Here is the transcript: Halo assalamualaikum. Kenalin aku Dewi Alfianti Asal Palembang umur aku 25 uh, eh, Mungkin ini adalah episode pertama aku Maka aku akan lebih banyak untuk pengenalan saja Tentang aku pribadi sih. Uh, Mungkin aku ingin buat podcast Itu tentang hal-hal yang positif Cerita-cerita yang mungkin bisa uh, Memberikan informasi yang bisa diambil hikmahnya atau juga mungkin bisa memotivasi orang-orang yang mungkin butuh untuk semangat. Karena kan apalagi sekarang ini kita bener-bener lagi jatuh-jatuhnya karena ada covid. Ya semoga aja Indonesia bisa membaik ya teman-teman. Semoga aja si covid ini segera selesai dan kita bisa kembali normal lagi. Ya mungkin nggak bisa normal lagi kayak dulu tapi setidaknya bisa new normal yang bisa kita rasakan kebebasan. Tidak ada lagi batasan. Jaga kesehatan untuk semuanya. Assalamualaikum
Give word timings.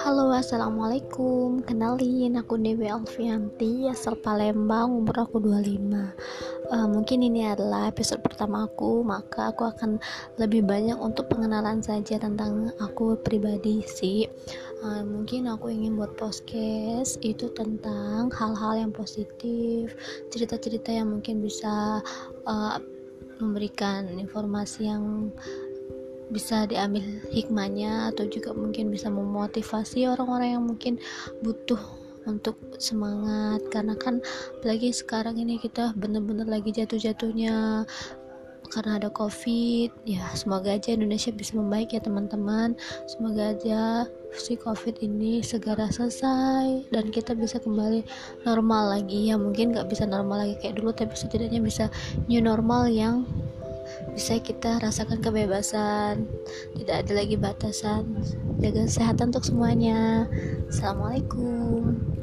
Halo 0.00 0.32
assalamualaikum. 0.32 1.60
Kenalin 1.68 2.40
aku 2.40 2.56
Dewi 2.56 2.88
Alfianti 2.88 3.84
Asal 3.84 4.16
Palembang 4.16 4.88
umur 4.88 5.28
aku 5.28 5.36
25 5.36 5.52
uh, 5.52 6.08
eh, 6.72 6.88
Mungkin 6.88 7.28
ini 7.28 7.44
adalah 7.44 7.92
episode 7.92 8.24
pertama 8.24 8.64
aku 8.64 9.04
Maka 9.04 9.52
aku 9.52 9.68
akan 9.68 10.00
lebih 10.40 10.64
banyak 10.64 10.96
untuk 10.96 11.28
pengenalan 11.28 11.84
saja 11.84 12.16
Tentang 12.16 12.72
aku 12.80 13.20
pribadi 13.20 13.84
sih. 13.84 14.24
Uh, 14.80 15.04
Mungkin 15.04 15.44
aku 15.44 15.68
ingin 15.68 16.00
buat 16.00 16.16
podcast 16.16 17.20
Itu 17.20 17.52
tentang 17.52 18.32
hal-hal 18.32 18.88
yang 18.88 18.96
positif 18.96 19.92
Cerita-cerita 20.32 20.88
yang 20.88 21.20
mungkin 21.20 21.44
bisa 21.44 22.00
uh, 22.48 22.80
Memberikan 23.40 24.06
informasi 24.20 24.86
yang 24.86 25.32
bisa 26.30 26.62
diambil 26.70 27.02
hikmahnya 27.34 28.14
atau 28.14 28.28
juga 28.30 28.54
mungkin 28.54 28.94
bisa 28.94 29.10
memotivasi 29.10 30.06
orang-orang 30.06 30.60
yang 30.60 30.64
mungkin 30.64 30.94
butuh 31.42 31.80
untuk 32.28 32.56
semangat. 32.78 33.64
Karena 33.72 33.98
kan 33.98 34.22
apalagi 34.60 34.94
sekarang 34.94 35.40
ini 35.40 35.58
kita 35.58 35.96
bener-bener 35.98 36.46
lagi 36.46 36.70
jatuh-jatuhnya 36.70 37.84
karena 38.70 39.02
ada 39.02 39.10
covid. 39.10 39.90
Ya 40.06 40.30
semoga 40.38 40.78
aja 40.78 40.94
Indonesia 40.94 41.34
bisa 41.34 41.58
membaik 41.58 41.90
ya 41.96 42.00
teman-teman. 42.00 42.78
Semoga 43.10 43.56
aja 43.56 44.06
si 44.36 44.54
covid 44.54 44.98
ini 45.02 45.42
segera 45.42 45.90
selesai 45.90 46.90
dan 46.90 47.10
kita 47.10 47.34
bisa 47.34 47.58
kembali 47.58 48.06
normal 48.46 48.98
lagi. 48.98 49.30
Ya 49.32 49.36
mungkin 49.40 49.74
nggak 49.74 49.90
bisa 49.90 50.06
normal 50.06 50.46
lagi 50.46 50.54
kayak 50.62 50.78
dulu 50.78 50.90
tapi 50.94 51.14
setidaknya 51.16 51.62
bisa 51.62 51.88
new 52.30 52.42
normal 52.42 52.86
yang 52.90 53.26
bisa 54.14 54.38
kita 54.38 54.78
rasakan 54.78 55.18
kebebasan. 55.18 56.28
Tidak 56.78 56.96
ada 57.06 57.12
lagi 57.14 57.34
batasan. 57.34 58.06
Jaga 58.62 58.86
kesehatan 58.86 59.34
untuk 59.34 59.46
semuanya. 59.46 60.28
Assalamualaikum 60.70 62.19